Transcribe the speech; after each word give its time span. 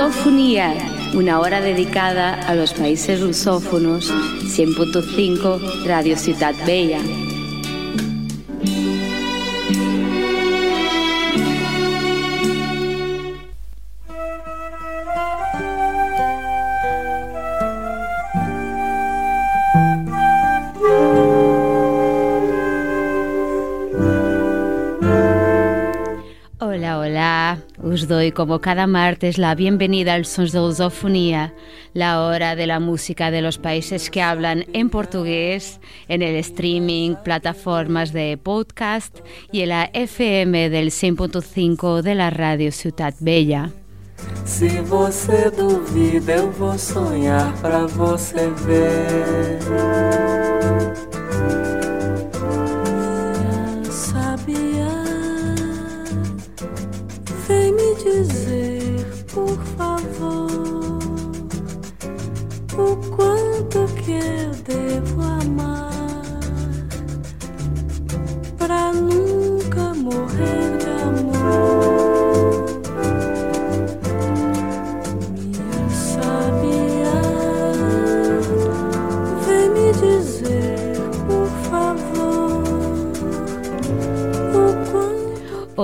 Lusofonía, 0.00 1.10
una 1.12 1.40
hora 1.40 1.60
dedicada 1.60 2.32
a 2.32 2.54
los 2.54 2.72
países 2.72 3.20
lusófonos, 3.20 4.10
100.5 4.10 5.84
Radio 5.84 6.16
Ciudad 6.16 6.54
Bella. 6.64 7.00
Doy 28.10 28.32
como 28.32 28.60
cada 28.60 28.88
martes 28.88 29.38
la 29.38 29.54
bienvenida 29.54 30.14
al 30.14 30.26
Sons 30.26 30.50
de 30.50 30.58
Lusofonía, 30.58 31.54
la 31.94 32.22
hora 32.24 32.56
de 32.56 32.66
la 32.66 32.80
música 32.80 33.30
de 33.30 33.40
los 33.40 33.56
países 33.56 34.10
que 34.10 34.20
hablan 34.20 34.66
en 34.72 34.90
portugués, 34.90 35.80
en 36.08 36.22
el 36.22 36.34
streaming, 36.34 37.14
plataformas 37.24 38.12
de 38.12 38.36
podcast 38.36 39.20
y 39.52 39.60
en 39.60 39.68
la 39.68 39.90
FM 39.94 40.70
del 40.70 40.88
100.5 40.88 42.02
de 42.02 42.14
la 42.16 42.30
radio 42.30 42.72
Ciudad 42.72 43.14
Bella. 43.20 43.70
Se 44.44 44.68
você 44.82 45.50
duvida, 45.50 46.42
você 47.96 48.50
ver. 48.66 49.60
O 62.80 62.96
quanto 63.14 63.86
que 63.94 64.12
eu 64.12 64.50
devo 64.64 65.22
amar 65.22 65.90
pra 68.56 68.92
nunca 68.92 69.94
morrer 69.94 70.78
de 70.78 70.86
amor. 71.02 71.19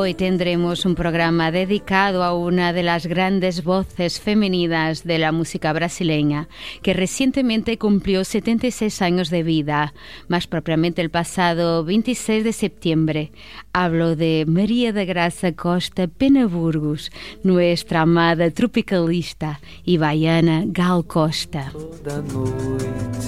Hoy 0.06 0.14
tendremos 0.14 0.86
un 0.86 0.94
programa 0.94 1.50
dedicado 1.50 2.22
a 2.22 2.32
una 2.32 2.72
de 2.72 2.84
las 2.84 3.06
grandes 3.06 3.64
voces 3.64 4.20
femeninas 4.20 5.02
de 5.02 5.18
la 5.18 5.32
música 5.32 5.72
brasileña, 5.72 6.48
que 6.82 6.92
recientemente 6.92 7.76
cumplió 7.76 8.22
76 8.22 9.02
años 9.02 9.30
de 9.30 9.42
vida, 9.42 9.94
más 10.28 10.46
propiamente 10.46 11.02
el 11.02 11.10
pasado 11.10 11.82
26 11.82 12.44
de 12.44 12.52
septiembre. 12.52 13.32
Hablo 13.72 14.14
de 14.14 14.44
María 14.46 14.92
de 14.92 15.06
Graça 15.06 15.52
Costa 15.56 16.06
Penaburgos, 16.06 17.10
nuestra 17.42 18.02
amada 18.02 18.48
tropicalista 18.52 19.58
y 19.84 19.96
baiana 19.96 20.62
Gal 20.66 21.04
Costa. 21.04 21.72
Toda 21.72 22.22
noite 22.22 23.26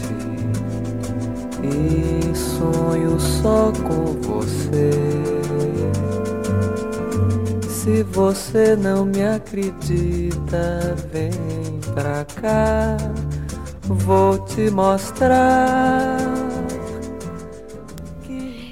e 1.61 2.37
sonho 2.37 3.19
só 3.19 3.73
com 3.83 4.13
você. 4.23 5.38
Se 7.89 8.03
você 8.03 8.77
não 8.77 9.07
me 9.07 9.23
acredita, 9.23 10.95
vem 11.11 11.31
pra 11.95 12.23
cá, 12.39 12.99
vou 13.83 14.45
te 14.45 14.71
mostrar. 14.71 16.19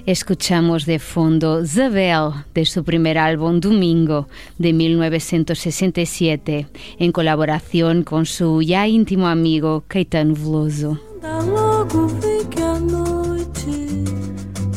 Escuchamos 0.07 0.85
de 0.85 0.99
fondo 0.99 1.65
Zabel 1.65 2.35
de 2.53 2.67
su 2.67 2.85
primer 2.85 3.17
álbum 3.17 3.59
Domingo 3.59 4.29
de 4.59 4.75
1967 4.75 6.67
en 6.99 7.11
colaboración 7.11 8.03
con 8.03 8.27
su 8.27 8.61
ya 8.61 8.87
íntimo 8.87 9.29
amigo 9.29 9.83
Caetano 9.89 10.35
Veloso. 10.35 11.01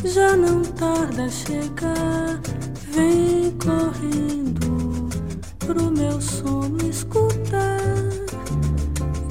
Já 0.02 0.34
não 0.34 0.62
tarda 0.62 1.26
a 1.26 1.28
chegar. 1.28 2.40
Vem 2.92 3.52
correndo 3.52 5.08
pro 5.60 5.90
meu 5.92 6.20
sono 6.20 6.76
escutar 6.88 7.80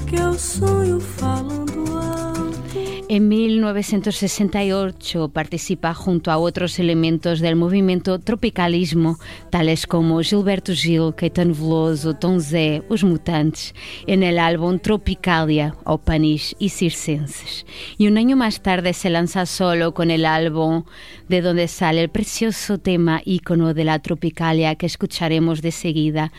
que 0.06 0.16
eu 0.16 0.32
sonho 0.38 0.98
falando 0.98 1.98
alto. 1.98 2.89
En 3.12 3.26
1968 3.26 5.30
participa 5.30 5.94
junto 5.94 6.30
a 6.30 6.38
otros 6.38 6.78
elementos 6.78 7.40
del 7.40 7.56
movimiento 7.56 8.20
tropicalismo, 8.20 9.18
tales 9.50 9.88
como 9.88 10.20
Gilberto 10.20 10.72
Gil, 10.72 11.12
Caetano 11.16 11.52
Veloso, 11.52 12.14
Tom 12.14 12.40
Zé, 12.40 12.84
Os 12.88 13.02
Mutantes, 13.02 13.74
en 14.06 14.22
el 14.22 14.38
álbum 14.38 14.78
Tropicalia, 14.78 15.74
o 15.82 15.98
Panis 15.98 16.54
y 16.60 16.68
Circenses. 16.68 17.66
Y 17.98 18.06
un 18.06 18.16
año 18.16 18.36
más 18.36 18.62
tarde 18.62 18.92
se 18.92 19.10
lanza 19.10 19.44
solo 19.44 19.92
con 19.92 20.12
el 20.12 20.24
álbum 20.24 20.84
de 21.28 21.40
donde 21.40 21.66
sale 21.66 22.02
el 22.02 22.10
precioso 22.10 22.78
tema 22.78 23.22
ícono 23.24 23.74
de 23.74 23.86
la 23.86 23.98
Tropicalia 23.98 24.76
que 24.76 24.86
escucharemos 24.86 25.62
de 25.62 25.72
seguida, 25.72 26.30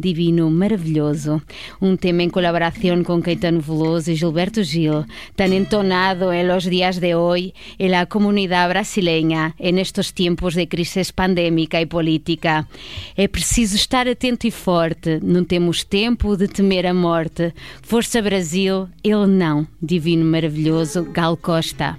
Divino 0.00 0.48
Maravilloso, 0.48 1.42
un 1.78 1.98
tema 1.98 2.22
en 2.22 2.30
colaboración 2.30 3.04
con 3.04 3.20
Caetano 3.20 3.60
Veloso 3.60 4.10
y 4.10 4.16
Gilberto 4.16 4.62
Gil, 4.62 5.04
tan 5.36 5.52
entonado 5.52 6.19
en 6.28 6.46
los 6.46 6.64
días 6.64 7.00
de 7.00 7.14
hoy 7.14 7.54
en 7.78 7.92
la 7.92 8.06
comunidad 8.06 8.68
brasileña 8.68 9.54
en 9.58 9.78
estos 9.78 10.12
tiempos 10.12 10.54
de 10.54 10.68
crisis 10.68 11.12
pandémica 11.12 11.80
e 11.80 11.86
política. 11.86 12.68
É 13.16 13.26
preciso 13.26 13.76
estar 13.76 14.06
atento 14.06 14.46
e 14.46 14.50
forte, 14.50 15.18
não 15.22 15.44
temos 15.44 15.84
tempo 15.84 16.36
de 16.36 16.46
temer 16.46 16.86
a 16.86 16.92
morte. 16.92 17.54
Força 17.82 18.20
Brasil, 18.20 18.88
ele 19.02 19.26
não. 19.26 19.66
Divino 19.80 20.24
Maravilhoso, 20.24 21.04
Gal 21.04 21.36
Costa. 21.36 21.96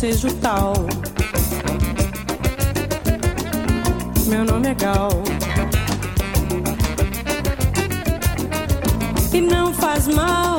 seja 0.00 0.28
o 0.28 0.32
tal. 0.36 0.72
Meu 4.28 4.46
nome 4.46 4.68
é 4.68 4.74
Gal. 4.74 5.10
E 9.30 9.40
não 9.42 9.74
faz 9.74 10.08
mal 10.08 10.56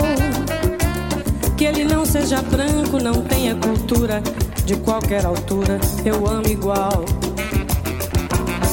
que 1.58 1.66
ele 1.66 1.86
não 1.86 2.06
seja 2.06 2.40
branco, 2.44 3.00
não 3.00 3.24
tenha 3.24 3.56
cultura 3.56 4.22
de 4.64 4.76
qualquer 4.76 5.26
altura. 5.26 5.80
Eu 6.06 6.28
amo 6.28 6.48
igual. 6.48 7.04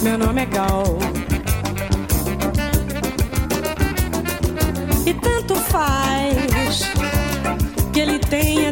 Meu 0.02 0.18
nome 0.18 0.42
é 0.42 0.46
Gal. 0.46 1.07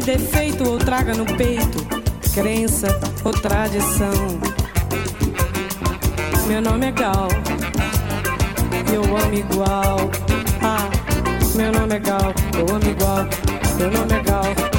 defeito 0.07 0.63
ou 0.63 0.77
traga 0.77 1.13
no 1.13 1.25
peito 1.25 1.85
crença 2.33 2.87
ou 3.25 3.33
tradição. 3.33 4.39
Meu 6.47 6.61
nome 6.61 6.85
é 6.85 6.91
Gal, 6.91 7.27
eu 8.93 9.03
amo 9.03 9.33
igual. 9.33 10.09
Ah, 10.63 10.89
meu 11.55 11.73
nome 11.73 11.95
é 11.95 11.99
Gal, 11.99 12.33
eu 12.57 12.73
amo 12.73 12.89
igual. 12.89 13.27
Meu 13.77 13.91
nome 13.91 14.13
é 14.13 14.23
Gal. 14.23 14.76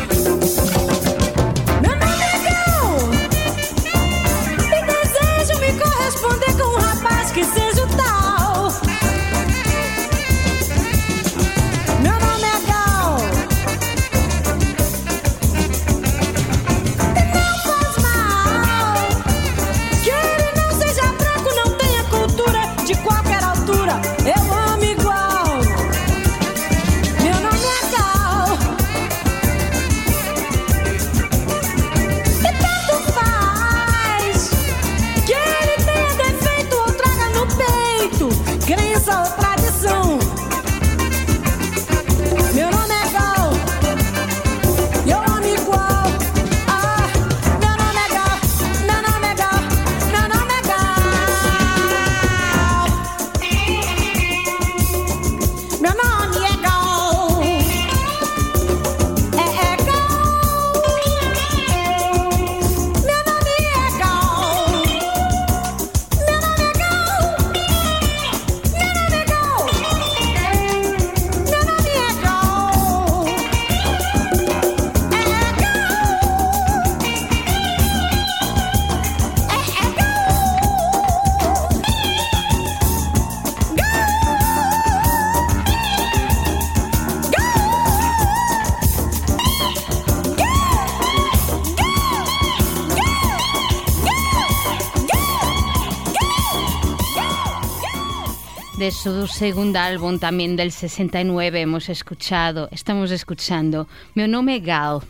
De 98.89 98.93
su 98.93 99.27
segundo 99.27 99.79
álbum, 99.79 100.19
también 100.19 100.57
del 100.57 100.73
69, 100.73 101.61
hemos 101.61 101.91
escuchado, 101.91 102.71
estamos 102.73 103.11
escuchando 103.11 103.87
Mi 104.15 104.27
nombre 104.27 104.61
Gal. 104.61 105.01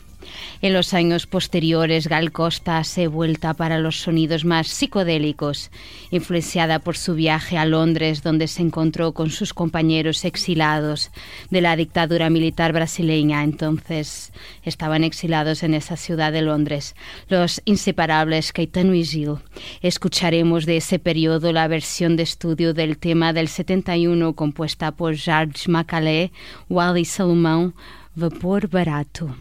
En 0.61 0.73
los 0.73 0.93
años 0.93 1.27
posteriores, 1.27 2.07
Gal 2.07 2.33
Costa 2.33 2.83
se 2.83 3.07
vuelta 3.07 3.53
para 3.53 3.79
los 3.79 4.01
sonidos 4.01 4.43
más 4.43 4.67
psicodélicos, 4.67 5.71
influenciada 6.11 6.79
por 6.79 6.97
su 6.97 7.15
viaje 7.15 7.57
a 7.57 7.65
Londres, 7.65 8.23
donde 8.23 8.47
se 8.47 8.61
encontró 8.61 9.13
con 9.13 9.29
sus 9.29 9.53
compañeros 9.53 10.25
exilados 10.25 11.11
de 11.49 11.61
la 11.61 11.75
dictadura 11.75 12.29
militar 12.29 12.73
brasileña. 12.73 13.43
Entonces 13.43 14.31
estaban 14.63 15.03
exilados 15.03 15.63
en 15.63 15.73
esa 15.73 15.97
ciudad 15.97 16.31
de 16.31 16.41
Londres, 16.41 16.95
los 17.27 17.61
inseparables 17.65 18.53
Caetano 18.53 18.93
y 18.93 19.05
Gil. 19.05 19.37
Escucharemos 19.81 20.65
de 20.65 20.77
ese 20.77 20.99
periodo 20.99 21.53
la 21.53 21.67
versión 21.67 22.15
de 22.15 22.23
estudio 22.23 22.73
del 22.73 22.97
tema 22.97 23.33
del 23.33 23.47
71 23.47 24.33
compuesta 24.33 24.91
por 24.91 25.15
George 25.15 25.69
Macalé, 25.69 26.31
Wally 26.69 27.05
Salomão, 27.05 27.73
Vapor 28.15 28.67
Barato. 28.67 29.35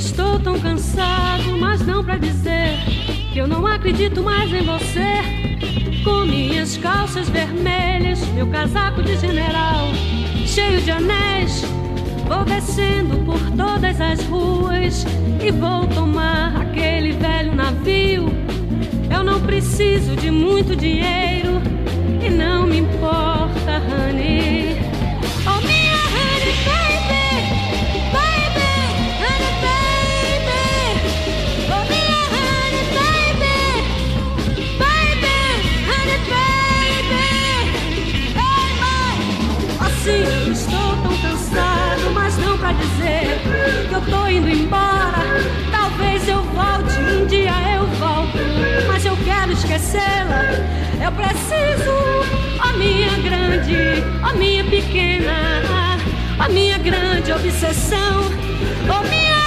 Estou 0.00 0.40
tão 0.40 0.58
cansado, 0.58 1.56
mas 1.58 1.86
não 1.86 2.02
pra 2.02 2.16
dizer 2.16 2.78
que 3.32 3.38
eu 3.38 3.46
não 3.46 3.66
acredito 3.66 4.22
mais 4.22 4.52
em 4.52 4.62
você. 4.62 6.02
Com 6.02 6.24
minhas 6.24 6.76
calças 6.78 7.28
vermelhas, 7.28 8.26
meu 8.28 8.46
casaco 8.46 9.02
de 9.02 9.16
general, 9.18 9.88
cheio 10.46 10.80
de 10.80 10.90
anéis 10.90 11.62
Vou 12.30 12.44
descendo 12.44 13.18
por 13.24 13.40
todas 13.56 14.00
as 14.00 14.24
ruas 14.26 15.04
e 15.42 15.50
vou 15.50 15.84
tomar 15.88 16.56
aquele 16.60 17.10
velho 17.10 17.52
navio. 17.56 18.26
Eu 19.12 19.24
não 19.24 19.40
preciso 19.40 20.14
de 20.14 20.30
muito 20.30 20.76
dinheiro 20.76 21.60
e 22.24 22.30
não 22.30 22.68
me 22.68 22.78
importa, 22.78 23.82
honey. 23.90 24.69
Indo 44.30 44.48
embora. 44.48 45.40
Talvez 45.70 46.28
eu 46.28 46.42
volte, 46.42 46.98
um 47.00 47.26
dia 47.26 47.52
eu 47.74 47.86
volto, 47.98 48.38
mas 48.86 49.04
eu 49.04 49.16
quero 49.24 49.52
esquecê-la. 49.52 50.42
Eu 51.04 51.12
preciso, 51.12 51.90
ó 52.62 52.76
minha 52.76 53.10
grande, 53.18 54.04
ó 54.22 54.32
minha 54.36 54.64
pequena, 54.64 55.60
ó 56.38 56.48
minha 56.48 56.78
grande 56.78 57.32
obsessão, 57.32 58.30
ó 58.88 59.02
minha 59.08 59.39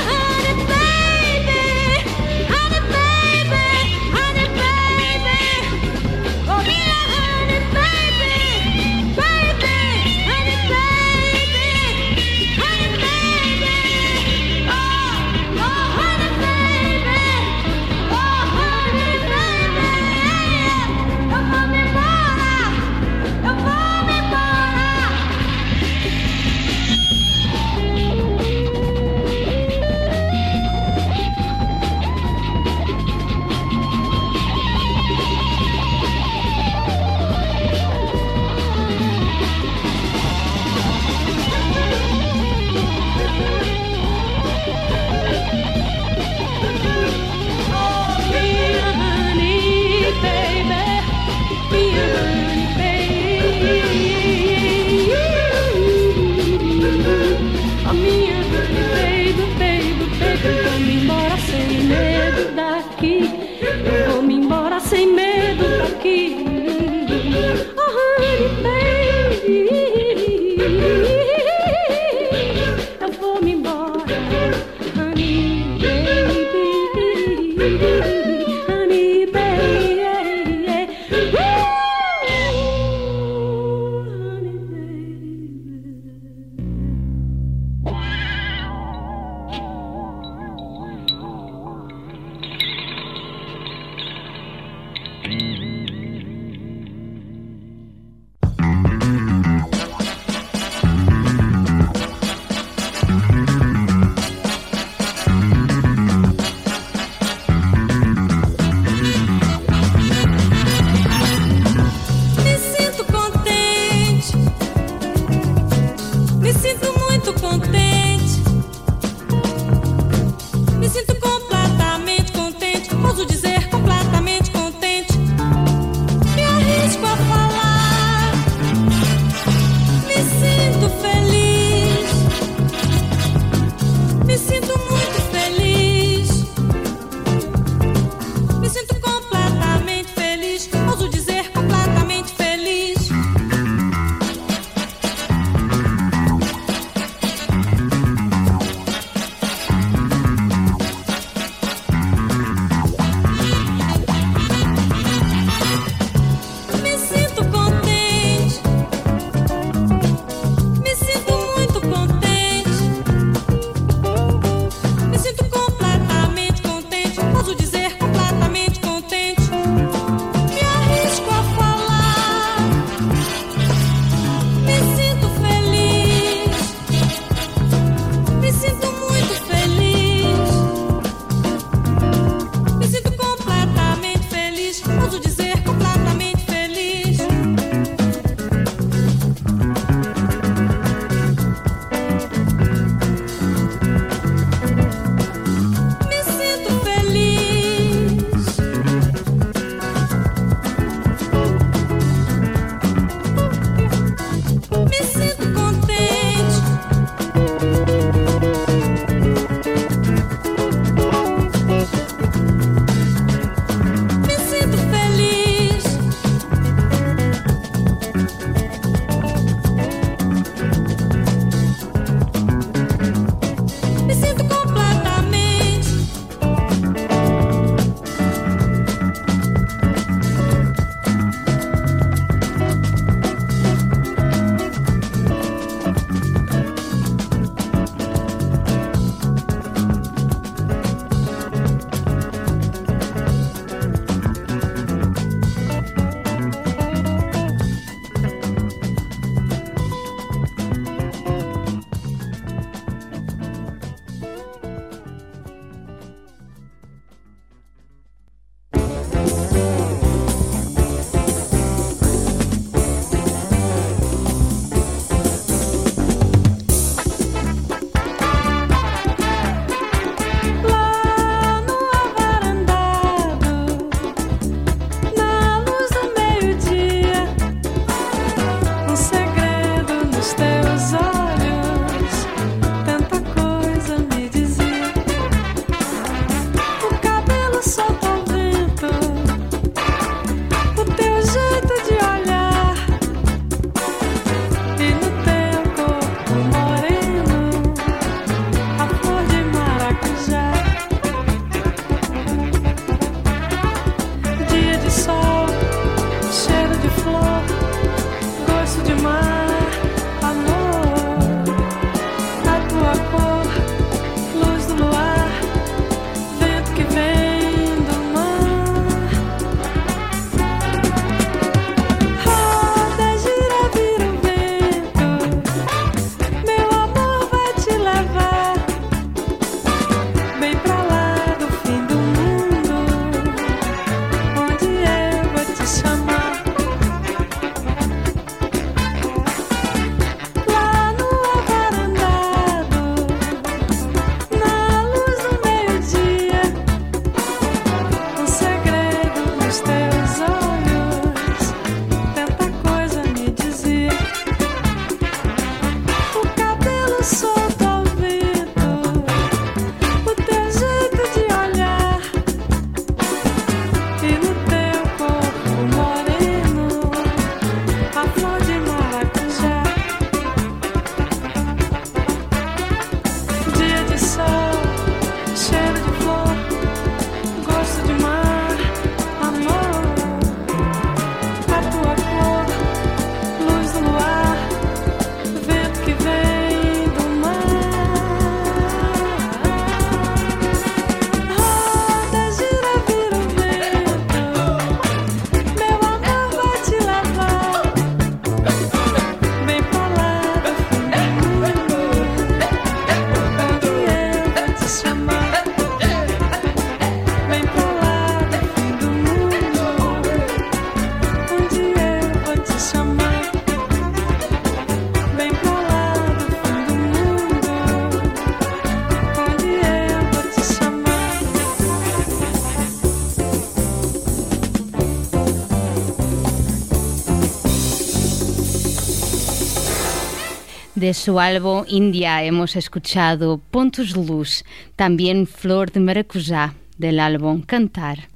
De 430.84 430.94
su 430.94 431.18
álbum 431.18 431.64
India 431.70 432.26
hemos 432.26 432.58
escuchado 432.58 433.38
Pontos 433.38 433.94
de 433.94 434.06
Luz, 434.06 434.44
también 434.76 435.28
Flor 435.28 435.72
de 435.72 435.80
Maracujá 435.80 436.56
del 436.78 437.00
álbum 437.00 437.42
Cantar. 437.42 438.10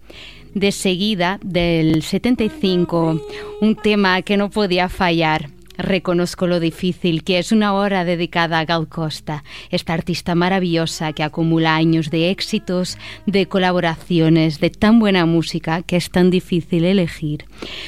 De 0.53 0.73
seguida, 0.73 1.39
del 1.41 2.03
75, 2.03 3.25
un 3.61 3.75
tema 3.77 4.21
que 4.21 4.35
no 4.35 4.49
podía 4.49 4.89
fallar, 4.89 5.49
Reconozco 5.77 6.47
lo 6.47 6.59
difícil 6.59 7.23
que 7.23 7.37
es 7.37 7.51
una 7.51 7.73
hora 7.73 8.03
dedicada 8.03 8.57
a 8.57 8.65
Gal 8.65 8.87
Costa, 8.87 9.43
esta 9.69 9.93
artista 9.93 10.35
maravillosa 10.35 11.13
que 11.13 11.23
acumula 11.23 11.75
años 11.75 12.09
de 12.09 12.29
éxitos, 12.29 12.97
de 13.25 13.47
colaboraciones, 13.47 14.59
de 14.59 14.69
tan 14.69 14.99
buena 14.99 15.25
música 15.25 15.81
que 15.81 15.97
es 15.97 16.09
tan 16.09 16.29
difícil 16.29 16.85
elegir. 16.85 17.45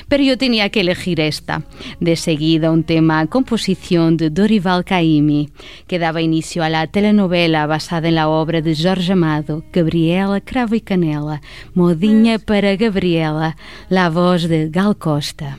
Pero 0.08 0.24
yo 0.24 0.38
tenía 0.38 0.70
que 0.70 0.82
elegir 0.82 1.20
esta. 1.20 1.64
De 2.00 2.16
seguida 2.16 2.72
un 2.72 2.84
tema 2.84 3.26
composición 3.28 4.18
de 4.18 4.30
Dorival 4.30 4.84
Caymmi, 4.84 5.50
que 5.88 6.00
daba 6.00 6.22
inicio 6.22 6.64
a 6.64 6.70
la 6.70 6.88
telenovela 6.88 7.66
basada 7.68 8.08
en 8.08 8.16
la 8.16 8.28
obra 8.28 8.62
de 8.62 8.76
Jorge 8.76 9.14
Amado, 9.14 9.64
Gabriela 9.72 10.42
Cravo 10.42 10.76
y 10.76 10.82
Canela, 10.82 11.42
Modinha 11.74 12.40
para 12.40 12.76
Gabriela, 12.76 13.56
la 13.90 14.10
voz 14.10 14.48
de 14.48 14.70
Gal 14.70 14.98
Costa. 14.98 15.58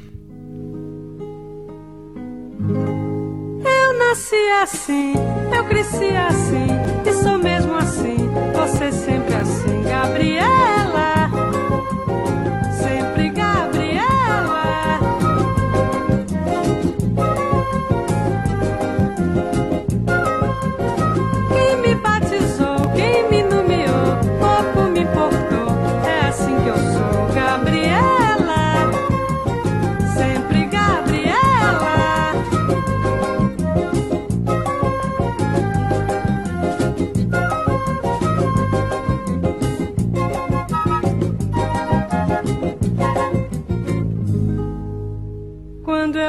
Nasci 4.10 4.34
assim, 4.60 5.14
eu 5.56 5.64
cresci 5.66 6.16
assim, 6.16 6.66
e 7.08 7.12
sou 7.22 7.38
mesmo 7.38 7.72
assim, 7.76 8.28
você 8.56 8.90
sempre 8.90 9.34
assim, 9.36 9.84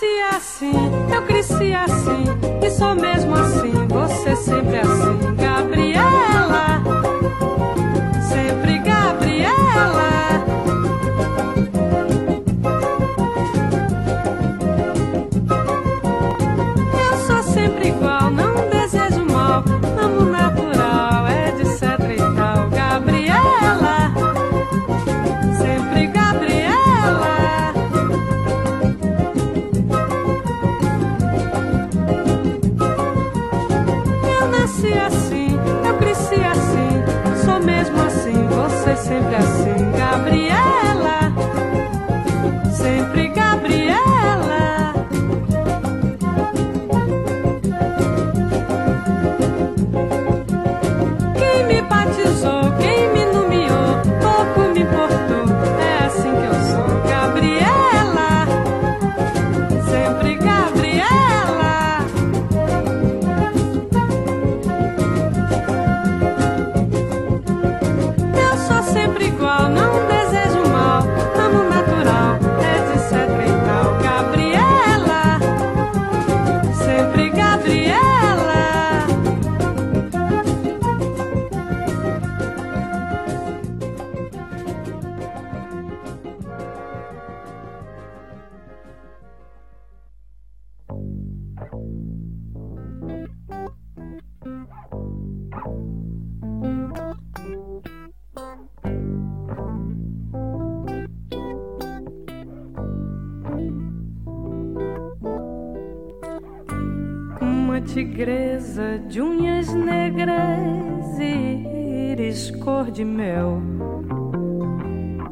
nasci 0.00 0.20
assim, 0.34 0.72
eu 1.14 1.22
cresci 1.26 1.74
assim, 1.74 2.24
e 2.64 2.70
sou 2.70 2.94
mesmo 2.94 3.34
assim, 3.34 3.72
você 3.88 4.34
sempre 4.34 4.78
assim, 4.78 5.34
Gabriela, 5.36 6.29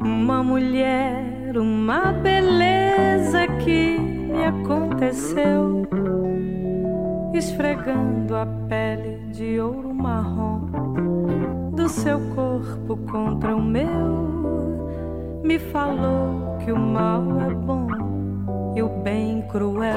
Uma 0.01 0.43
mulher, 0.43 1.57
uma 1.57 2.11
beleza 2.11 3.47
que 3.63 3.97
me 3.99 4.45
aconteceu, 4.45 5.87
esfregando 7.33 8.35
a 8.35 8.45
pele 8.67 9.19
de 9.31 9.59
ouro 9.59 9.93
marrom 9.93 10.69
do 11.73 11.87
seu 11.87 12.19
corpo 12.35 12.97
contra 13.09 13.55
o 13.55 13.61
meu, 13.61 15.41
me 15.43 15.57
falou 15.57 16.57
que 16.63 16.71
o 16.71 16.77
mal 16.77 17.23
é 17.41 17.53
bom 17.53 17.87
e 18.75 18.83
o 18.83 18.89
bem 19.01 19.41
cruel. 19.49 19.95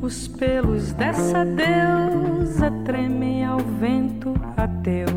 Os 0.00 0.28
pelos 0.28 0.92
dessa 0.92 1.44
deusa 1.44 2.70
tremem 2.84 3.44
ao 3.44 3.58
vento 3.58 4.32
ateu. 4.56 5.08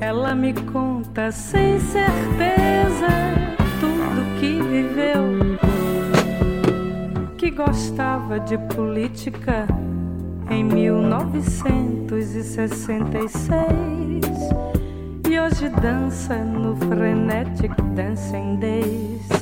Ela 0.00 0.36
me 0.36 0.54
conta 0.54 1.32
sem 1.32 1.80
certeza 1.80 3.08
tudo 3.80 4.38
que 4.38 4.62
viveu. 4.62 5.58
Que 7.36 7.50
gostava 7.50 8.38
de 8.38 8.56
política 8.74 9.66
em 10.48 10.62
1966 10.62 13.50
e 15.28 15.40
hoje 15.40 15.68
dança 15.80 16.36
no 16.36 16.76
Frenetic 16.76 17.72
Dancing 17.96 18.54
Days. 18.56 19.39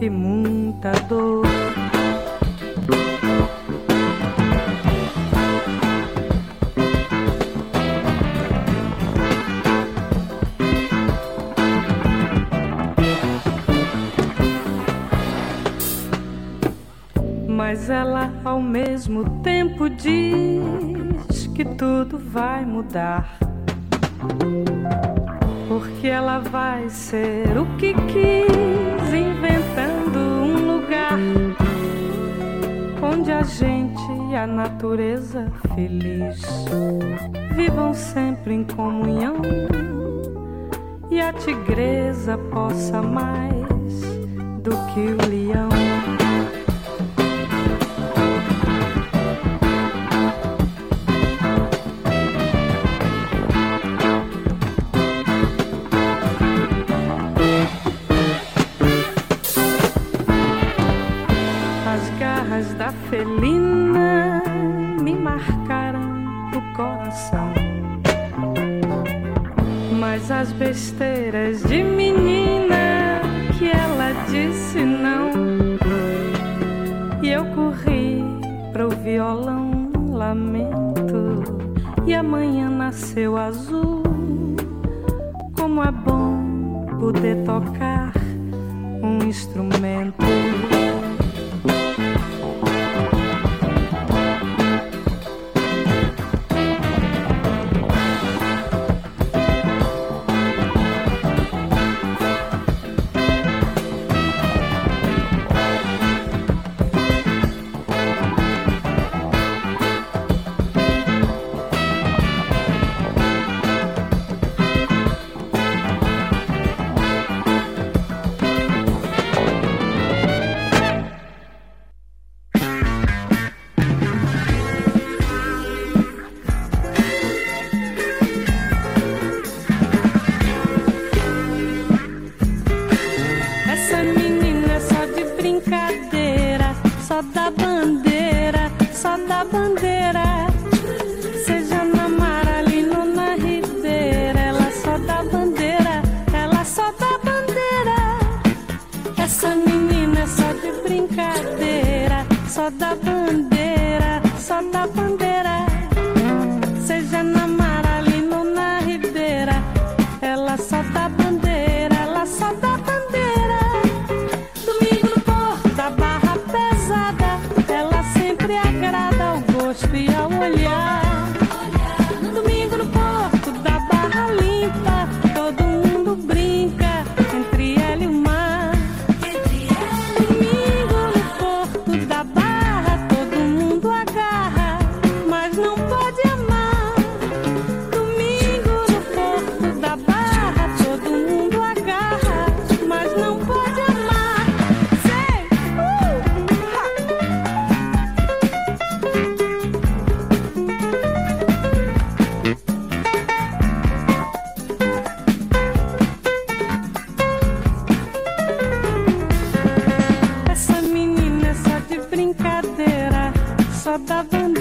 E 0.00 0.08
muita 0.08 0.92
dor. 1.08 1.46
Mas 17.46 17.88
ela 17.90 18.32
ao 18.44 18.60
mesmo 18.60 19.42
tempo 19.42 19.88
diz 19.88 21.46
que 21.54 21.64
tudo 21.64 22.18
vai 22.18 22.64
mudar. 22.64 23.38
Porque 25.68 26.08
ela 26.08 26.38
vai 26.40 26.88
ser 26.88 27.56
o 27.56 27.66
que 27.76 27.94
quis, 27.94 29.12
inventando 29.12 29.59
um 29.59 29.59
lugar 31.10 31.56
onde 33.02 33.32
a 33.32 33.42
gente 33.42 34.30
e 34.30 34.36
a 34.36 34.46
natureza 34.46 35.50
feliz 35.74 36.40
vivam 37.54 37.92
sempre 37.94 38.54
em 38.54 38.64
comunhão 38.64 39.36
e 41.10 41.20
a 41.20 41.32
tigresa 41.32 42.38
possa 42.52 43.02
mais 43.02 44.00
do 44.62 44.70
que 44.92 45.00
o 45.00 45.28
leão. 45.28 45.89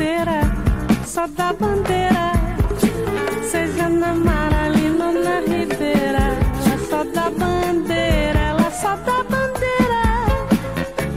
bandeira, 0.09 0.41
só 1.05 1.27
da 1.27 1.53
bandeira. 1.53 2.31
Seja 3.43 3.89
na 3.89 4.13
Maralina 4.13 5.05
ou 5.07 5.13
na 5.13 5.39
Ribeira, 5.41 6.35
ela 6.65 6.77
só 6.89 7.03
da 7.03 7.29
bandeira, 7.29 8.39
ela 8.39 8.71
só 8.71 8.95
da 8.95 9.23
bandeira. 9.23 10.01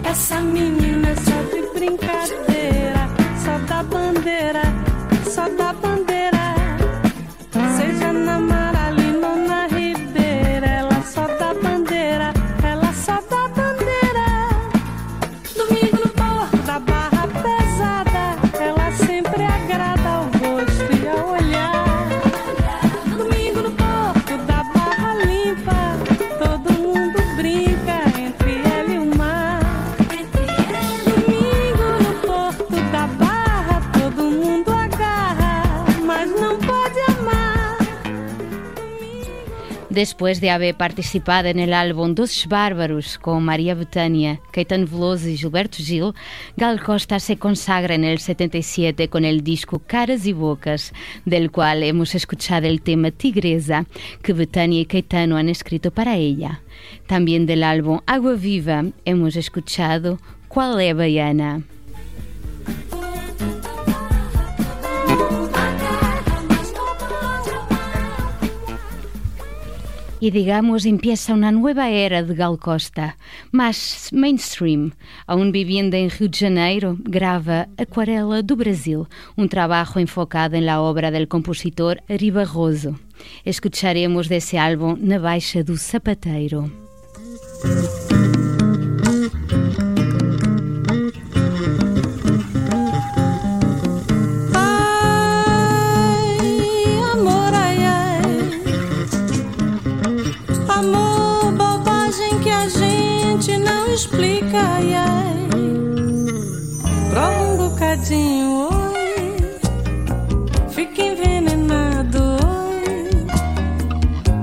Essa 0.04 0.40
menina 0.40 1.08
é 1.08 1.16
só 1.16 1.42
de 1.54 1.78
brincadeira, 1.78 3.08
só 3.42 3.58
da 3.66 3.82
bandeira, 3.82 4.62
só 5.24 5.48
da 5.48 5.72
bandeira. 5.72 5.91
Después 39.92 40.40
de 40.40 40.48
haber 40.48 40.74
participado 40.74 41.48
en 41.48 41.58
el 41.58 41.74
álbum 41.74 42.14
Dos 42.14 42.46
Bárbaros 42.48 43.18
con 43.18 43.44
María 43.44 43.74
Betania, 43.74 44.40
Caetano 44.50 44.86
Veloso 44.86 45.28
y 45.28 45.36
Gilberto 45.36 45.76
Gil, 45.82 46.14
Gal 46.56 46.82
Costa 46.82 47.20
se 47.20 47.36
consagra 47.36 47.94
en 47.94 48.04
el 48.04 48.18
77 48.18 49.08
con 49.08 49.26
el 49.26 49.44
disco 49.44 49.82
Caras 49.86 50.24
y 50.24 50.32
Bocas, 50.32 50.94
del 51.26 51.50
cual 51.50 51.82
hemos 51.82 52.14
escuchado 52.14 52.66
el 52.68 52.80
tema 52.80 53.10
Tigresa, 53.10 53.84
que 54.22 54.32
Betania 54.32 54.80
y 54.80 54.86
Caetano 54.86 55.36
han 55.36 55.50
escrito 55.50 55.90
para 55.90 56.16
ella. 56.16 56.62
También 57.06 57.44
del 57.44 57.62
álbum 57.62 58.00
Agua 58.06 58.32
Viva 58.32 58.86
hemos 59.04 59.36
escuchado 59.36 60.18
Qual 60.48 60.80
é 60.80 60.94
Baiana. 60.94 61.62
Y 70.22 70.30
digamos 70.30 70.86
empieza 70.86 71.34
una 71.34 71.50
nueva 71.50 71.90
era 71.90 72.22
de 72.22 72.36
Gal 72.36 72.56
Costa, 72.56 73.16
más 73.50 74.08
mainstream. 74.12 74.92
Aún 75.26 75.50
viviendo 75.50 75.96
en 75.96 76.10
Rio 76.10 76.28
de 76.28 76.38
Janeiro, 76.38 76.96
grava 77.00 77.66
Aquarela 77.76 78.40
do 78.40 78.54
Brasil, 78.54 79.08
un 79.36 79.48
trabajo 79.48 79.98
enfocado 79.98 80.54
en 80.54 80.64
la 80.64 80.80
obra 80.80 81.10
del 81.10 81.26
compositor 81.26 82.04
Ari 82.08 82.30
Barroso. 82.30 83.00
Escucharemos 83.44 84.28
desse 84.28 84.56
álbum 84.56 84.96
Na 84.96 85.18
Baixa 85.18 85.64
do 85.64 85.76
Sapateiro. 85.76 86.70
Explica, 103.94 104.58
ai, 104.58 104.94
ai. 104.94 105.48
Prova 107.10 107.40
um 107.42 107.68
bocadinho, 107.68 108.68
oi. 108.70 109.60
Fica 110.70 111.02
envenenado, 111.02 112.18
oi. 112.18 113.16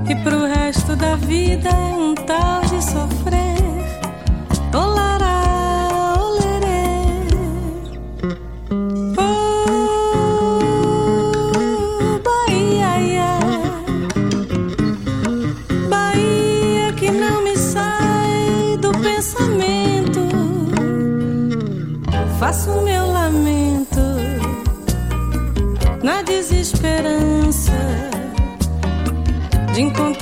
E 0.08 0.14
pro 0.22 0.46
resto 0.46 0.94
da 0.96 1.16
vida 1.16 1.68
é 1.68 1.94
um 1.94 2.14
tal 2.14 2.60
de 2.62 2.82
sofrer. 2.84 3.19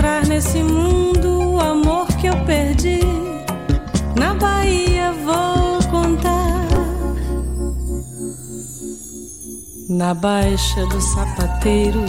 Encontrar 0.09 0.27
nesse 0.27 0.63
mundo 0.63 1.53
o 1.53 1.61
amor 1.61 2.07
que 2.19 2.29
eu 2.29 2.45
perdi. 2.45 3.01
Na 4.19 4.35
Bahia 4.35 5.13
vou 5.13 5.79
contar. 5.91 6.67
Na 9.89 10.15
baixa 10.15 10.87
do 10.87 11.01
sapateiro 11.01 12.01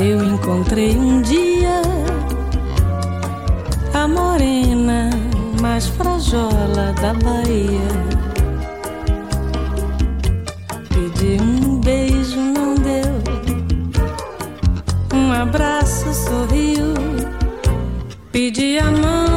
eu 0.00 0.24
encontrei 0.24 0.96
um 0.96 1.20
dia 1.22 1.82
a 3.94 4.06
morena 4.06 5.10
mais 5.60 5.86
frajola 5.86 6.92
da 7.00 7.12
Bahia. 7.14 7.88
Pedi 10.88 11.42
um 11.42 11.80
beijo, 11.80 12.38
não 12.38 12.74
deu. 12.74 13.18
Um 15.14 15.32
abraço, 15.32 16.12
sorriu. 16.14 16.67
Pedi 18.48 18.78
a 18.78 19.27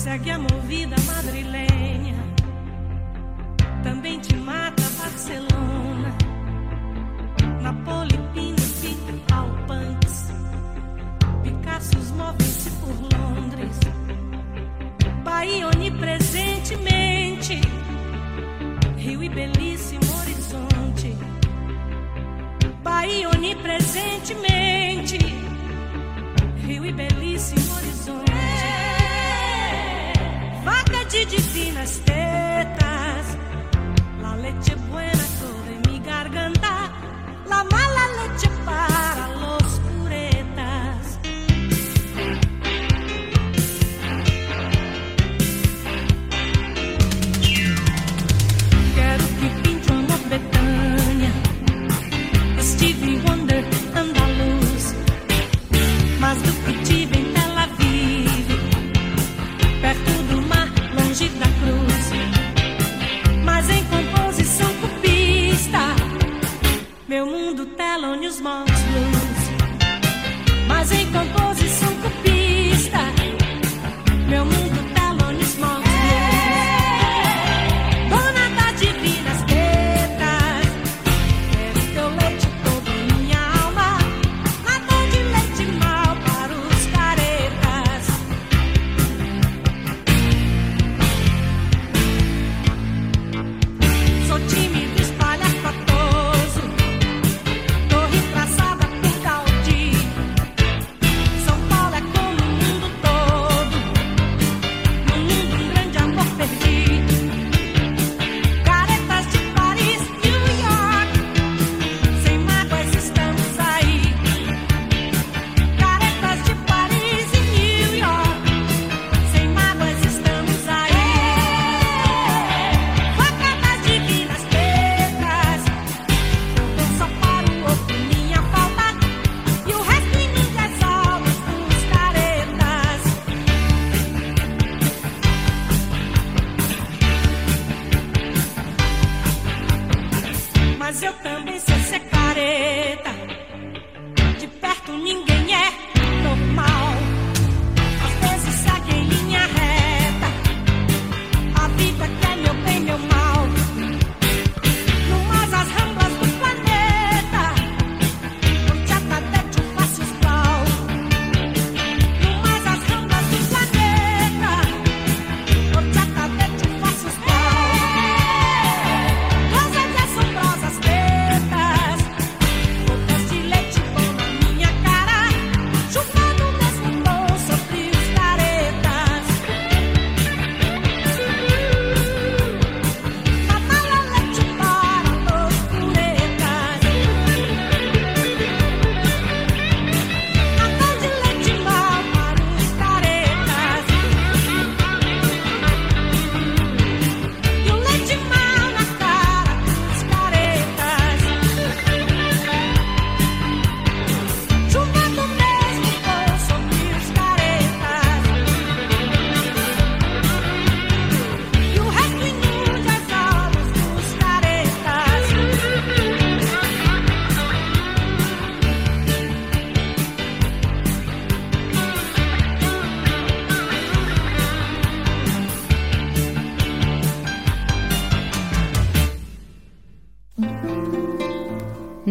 se 0.00 0.08
abbiamo 0.08 0.48
vida 0.66 0.96
madrileña. 1.06 1.79
did 31.20 31.32
you 31.34 31.38
see 31.38 31.70
my? 31.72 32.09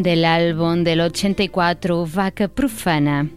del 0.04 0.26
álbum 0.26 0.84
del 0.84 1.02
84 1.02 2.06
Vaca 2.06 2.48
Profana. 2.48 3.30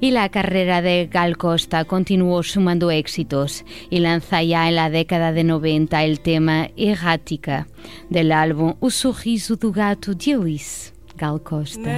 Y 0.00 0.10
la 0.10 0.28
carrera 0.28 0.82
de 0.82 1.08
Gal 1.10 1.36
Costa 1.36 1.84
continuó 1.84 2.42
sumando 2.42 2.90
éxitos 2.90 3.64
y 3.90 4.00
lanza 4.00 4.42
ya 4.42 4.68
en 4.68 4.76
la 4.76 4.90
década 4.90 5.32
de 5.32 5.44
90 5.44 6.04
el 6.04 6.20
tema 6.20 6.70
Errática 6.76 7.66
del 8.10 8.32
álbum 8.32 8.74
O 8.80 8.90
Sorriso 8.90 9.56
do 9.56 9.72
Gato 9.72 10.14
de 10.14 10.36
Luis 10.36 10.92
Gal 11.16 11.40
Costa. 11.40 11.90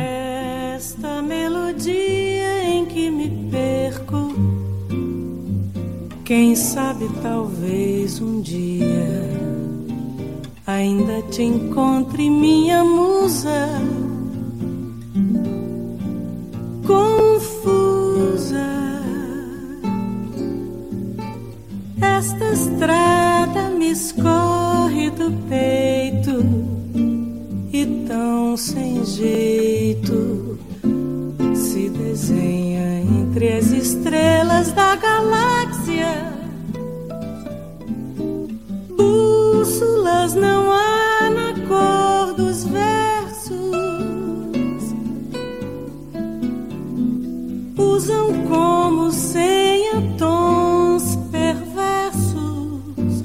Esta 0.77 1.21
melodia 1.23 2.64
em 2.64 2.87
que 2.87 3.11
me 3.11 3.29
perco, 3.51 4.33
quem 6.25 6.57
sabe 6.57 7.07
talvez 7.23 8.21
um 8.21 8.41
dia 8.41 9.30
ainda 10.75 11.23
te 11.31 11.43
encontre, 11.43 12.31
minha 12.31 12.85
musa, 12.85 13.68
confusa. 16.87 18.71
Esta 22.01 22.53
estrada 22.53 23.71
me 23.71 23.91
escorre 23.91 25.11
do 25.11 25.33
peito 25.49 26.45
e 27.73 27.87
tão 28.07 28.57
sem 28.57 29.05
jeito 29.05 30.59
se 31.55 31.89
desenha 31.89 33.01
entre 33.01 33.53
as 33.55 33.66
estrelas 33.66 34.73
da 34.73 34.97
galáxia. 34.97 36.39
bússolas 39.81 40.35
não 40.35 40.70
há 40.70 41.31
na 41.31 41.55
cor 41.66 42.35
dos 42.35 42.64
versos. 42.64 43.51
Usam 47.78 48.47
como 48.47 49.11
senha 49.11 50.03
tons 50.18 51.16
perversos. 51.33 53.22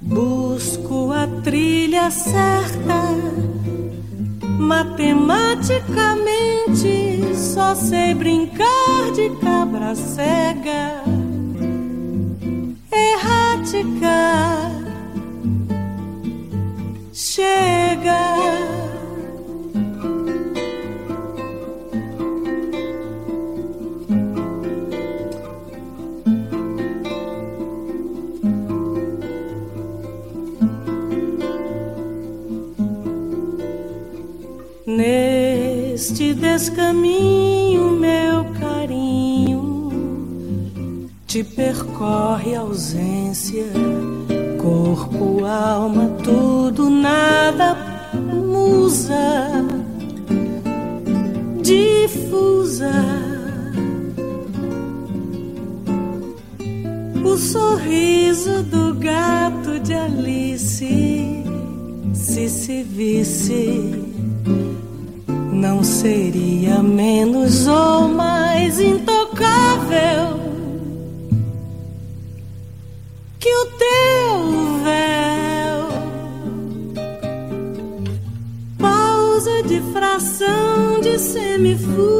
Busco 0.00 1.10
a 1.12 1.26
trilha 1.42 2.12
certa. 2.12 2.94
Matematicamente 4.58 7.34
só 7.34 7.74
sei 7.74 8.14
brincar 8.14 9.10
de 9.12 9.28
cabra 9.40 9.96
cega 9.96 11.23
praticar. 13.64 14.70
Chega. 17.12 18.34
Neste 34.86 36.34
descaminho, 36.34 37.92
meu 37.92 38.44
carinho, 38.60 39.90
te 41.26 41.42
perco 41.42 41.83
a 42.02 42.60
ausência, 42.60 43.66
corpo, 44.60 45.44
alma, 45.44 46.08
tudo, 46.24 46.90
nada, 46.90 47.76
musa. 48.14 49.14
Difusa. 51.62 52.90
O 57.24 57.36
sorriso 57.36 58.62
do 58.64 58.94
gato 58.94 59.78
de 59.80 59.94
Alice, 59.94 61.44
se 62.12 62.48
se 62.48 62.82
visse 62.82 64.04
não 65.52 65.82
seria 65.82 66.82
menos 66.82 67.66
ou 67.66 68.06
mais 68.08 68.78
intocável 68.78 70.33
de 81.64 81.78
semifusa 81.78 82.13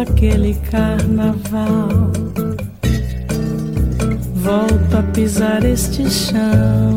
àquele 0.00 0.54
carnaval. 0.70 1.88
Volto 4.34 4.96
a 4.98 5.02
pisar 5.12 5.64
este 5.64 6.08
chão, 6.08 6.96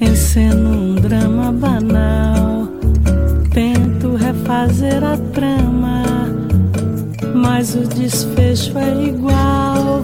enceno 0.00 0.70
um 0.70 0.94
drama 0.94 1.52
banal. 1.52 2.68
Tento 3.52 4.16
refazer 4.16 5.04
a 5.04 5.16
trama, 5.34 6.04
mas 7.34 7.74
o 7.74 7.86
desfecho 7.86 8.78
é 8.78 9.04
igual. 9.04 10.02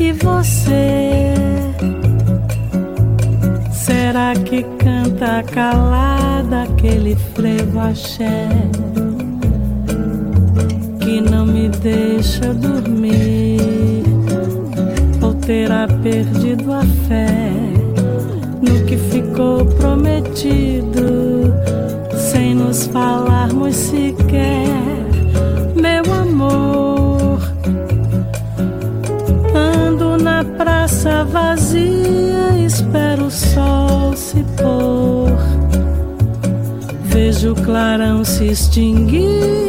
E 0.00 0.12
você? 0.12 1.34
Será 3.72 4.34
que 4.34 4.64
canta 4.78 5.42
calada 5.44 6.62
aquele 6.62 7.16
frevo 7.34 7.78
axé 7.80 8.48
deixa 11.84 12.54
dormir? 12.54 14.04
Ou 15.20 15.34
terá 15.34 15.86
perdido 16.02 16.72
a 16.72 16.82
fé 17.06 17.52
no 18.62 18.86
que 18.86 18.96
ficou 18.96 19.66
prometido 19.66 21.52
sem 22.16 22.54
nos 22.54 22.86
falarmos 22.86 23.76
sequer, 23.76 24.66
meu 25.76 26.10
amor? 26.14 27.38
Ando 29.54 30.16
na 30.16 30.42
praça 30.42 31.22
vazia, 31.24 32.64
espero 32.64 33.26
o 33.26 33.30
sol 33.30 34.16
se 34.16 34.42
pôr. 34.56 35.36
Vejo 37.04 37.52
o 37.52 37.54
clarão 37.54 38.24
se 38.24 38.46
extinguir 38.46 39.63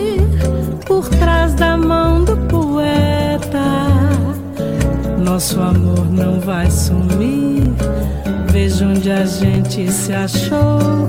a 9.16 9.26
gente 9.26 9.89
se 9.91 10.13
achou. 10.13 11.07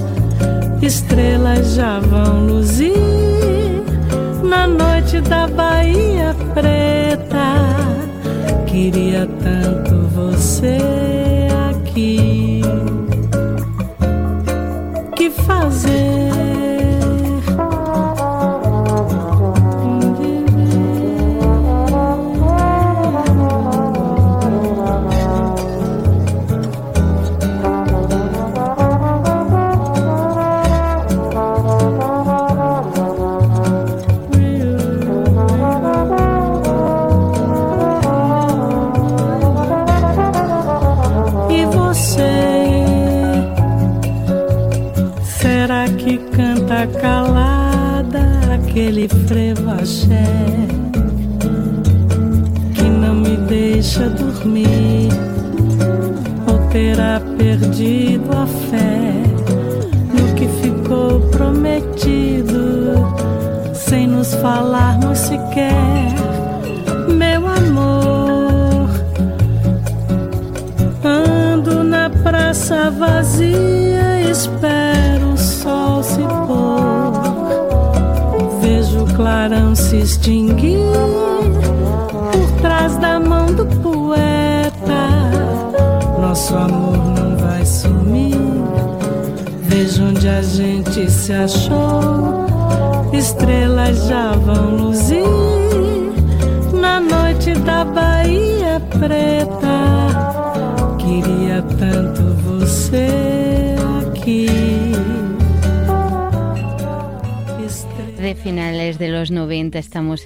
Estrelas 0.80 1.74
já 1.74 1.98
vão 1.98 2.46
luzir 2.46 2.92
na 4.42 4.66
noite 4.66 5.20
da 5.22 5.48
Bahia 5.48 6.34
Preta. 6.54 7.57
Queria 8.66 9.26
tanto 9.42 10.07
você 10.14 10.95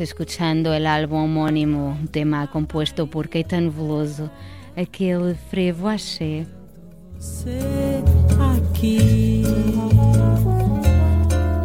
estamos 0.00 0.10
escuchando 0.10 0.72
el 0.72 0.86
álbum 0.86 1.24
homónimo, 1.24 1.96
un 2.00 2.08
tema 2.08 2.46
compuesto 2.50 3.06
por 3.06 3.28
Caetano 3.28 3.70
Veloso, 3.70 4.30
aquele 4.76 5.34
frevo 5.34 5.88
axé. 5.88 6.46
Você 7.18 8.02
aqui, 8.54 9.42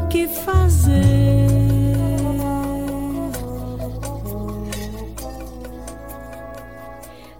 que 0.09 0.27
fazer? 0.27 1.47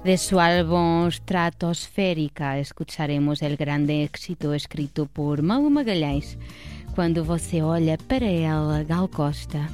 De 0.03 0.17
su 0.17 0.39
álbum 0.39 1.07
Stratosférica 1.07 2.59
escucharemos 2.59 3.41
el 3.41 3.57
grande 3.57 4.03
éxito 4.03 4.53
escrito 4.53 5.07
por 5.07 5.41
Malu 5.41 5.69
Magalhães, 5.69 6.37
Quando 6.93 7.25
Você 7.25 7.61
Olha 7.61 7.97
para 7.97 8.25
Ela, 8.25 8.83
Gal 8.83 9.09
Costa. 9.09 9.67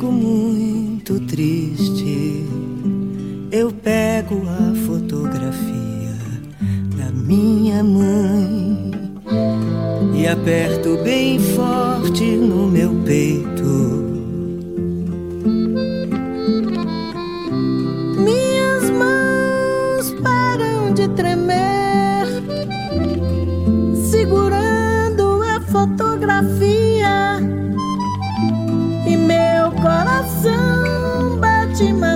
Quando 0.00 0.39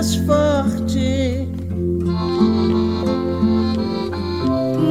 mais 0.05 0.15
forte. 0.17 1.47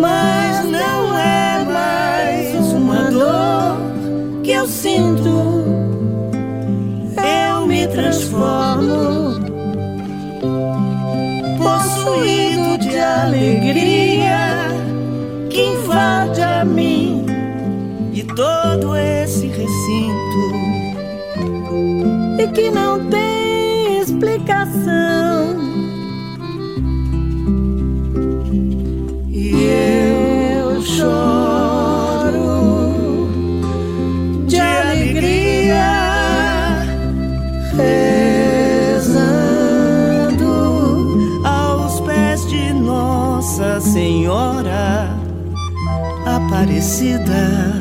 Mas 0.00 0.64
não 0.64 1.18
é 1.18 1.64
mais 1.64 2.72
uma 2.72 3.10
dor 3.10 3.76
que 4.42 4.50
eu 4.50 4.66
sinto. 4.66 5.64
Eu 7.16 7.66
me 7.66 7.86
transformo, 7.86 9.34
possuído 11.58 12.78
de 12.78 12.98
alegria 12.98 14.68
que 15.48 15.62
invade 15.62 16.40
a 16.40 16.64
mim 16.64 17.24
e 18.12 18.24
todo 18.24 18.96
esse 18.96 19.46
recinto 19.46 20.54
e 22.38 22.48
que 22.48 22.70
não 22.70 23.08
tem 23.08 24.00
explicação. 24.00 25.03
Aparecida. 46.84 47.80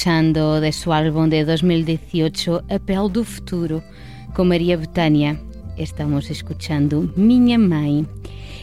Escuchando 0.00 0.62
de 0.62 0.72
su 0.72 0.94
álbum 0.94 1.28
de 1.28 1.44
2018 1.44 2.62
Apel 2.70 3.12
do 3.12 3.22
Futuro 3.22 3.82
con 4.32 4.48
María 4.48 4.78
Betania. 4.78 5.38
Estamos 5.76 6.30
escuchando 6.30 7.12
Miña 7.16 7.58
Mai. 7.58 8.06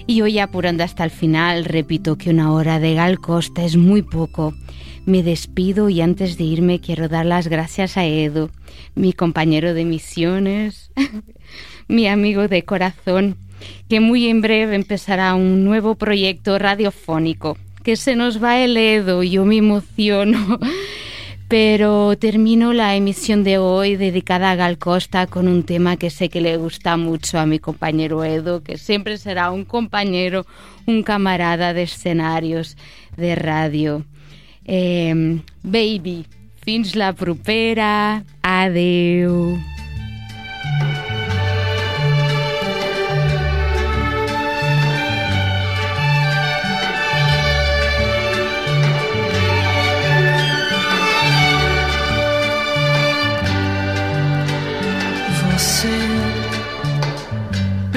Y 0.07 0.23
hoy 0.23 0.39
apurando 0.39 0.83
hasta 0.83 1.03
el 1.03 1.11
final, 1.11 1.65
repito 1.65 2.17
que 2.17 2.31
una 2.31 2.51
hora 2.51 2.79
de 2.79 2.95
Gal 2.95 3.19
Costa 3.19 3.63
es 3.63 3.77
muy 3.77 4.01
poco. 4.01 4.55
Me 5.05 5.21
despido 5.21 5.89
y 5.89 6.01
antes 6.01 6.39
de 6.39 6.43
irme 6.43 6.79
quiero 6.79 7.07
dar 7.07 7.27
las 7.27 7.49
gracias 7.49 7.97
a 7.97 8.05
Edu, 8.05 8.49
mi 8.95 9.13
compañero 9.13 9.75
de 9.75 9.85
misiones, 9.85 10.89
mi 11.87 12.07
amigo 12.07 12.47
de 12.47 12.63
corazón, 12.63 13.37
que 13.87 13.99
muy 13.99 14.25
en 14.25 14.41
breve 14.41 14.73
empezará 14.73 15.35
un 15.35 15.63
nuevo 15.63 15.93
proyecto 15.93 16.57
radiofónico. 16.57 17.59
Que 17.83 17.95
se 17.95 18.15
nos 18.15 18.43
va 18.43 18.57
el 18.57 18.75
Edu, 18.75 19.21
yo 19.21 19.45
me 19.45 19.57
emociono. 19.57 20.57
Pero 21.47 22.17
termino 22.17 22.73
la 22.73 22.95
emisión 22.95 23.43
de 23.45 23.57
hoy 23.57 23.95
dedicada 23.95 24.51
a 24.51 24.55
Gal 24.55 24.77
Costa 24.77 25.27
con 25.27 25.47
un 25.47 25.63
tema 25.63 25.95
que 25.95 26.09
sé 26.09 26.27
que 26.27 26.41
le 26.41 26.57
gusta 26.57 26.97
mucho 26.97 27.39
a 27.39 27.45
mi 27.45 27.59
compañero 27.59 28.25
Edo, 28.25 28.63
que 28.63 28.77
siempre 28.77 29.17
será 29.17 29.51
un 29.51 29.63
compañero, 29.63 30.45
un 30.85 31.03
camarada 31.03 31.73
de 31.73 31.83
escenarios 31.83 32.75
de 33.15 33.35
radio. 33.35 34.05
Eh, 34.65 35.39
baby, 35.63 36.25
fins 36.61 36.95
la 36.95 37.13
propera, 37.13 38.25
adeu. 38.41 39.57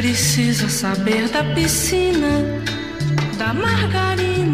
Precisa 0.00 0.66
saber 0.70 1.28
da 1.28 1.44
piscina 1.44 2.42
tudo 3.36 4.22
em 4.22 4.46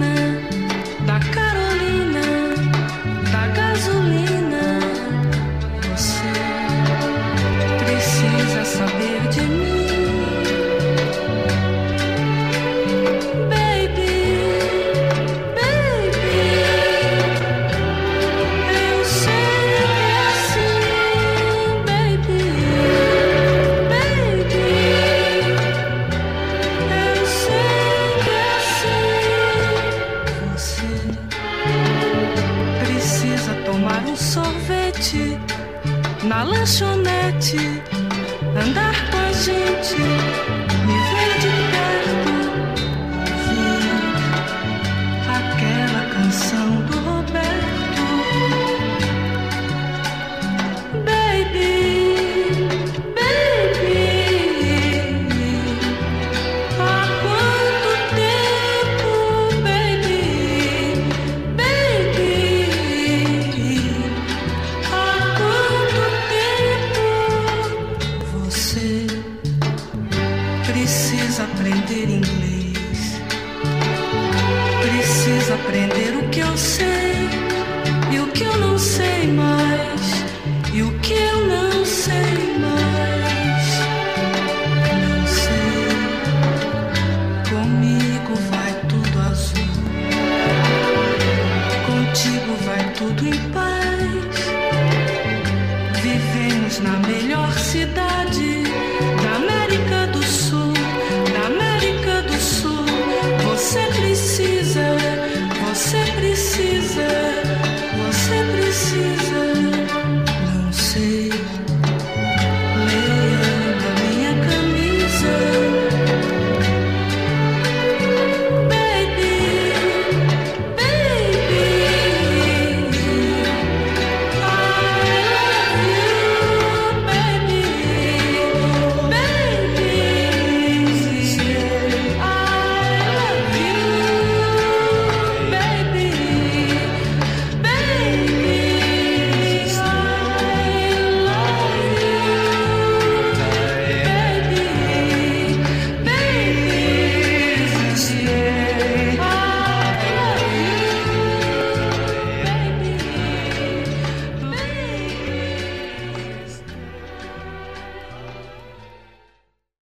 说。 36.67 36.96